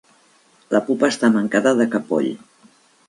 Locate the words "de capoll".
1.83-2.31